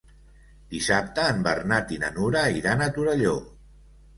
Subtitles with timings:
[0.75, 3.37] Dissabte en Bernat i na Nura iran a Torelló.